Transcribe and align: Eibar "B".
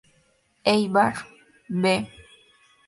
Eibar 0.71 1.13
"B". 1.69 1.83